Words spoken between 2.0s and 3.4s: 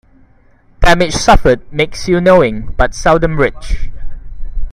you knowing, but seldom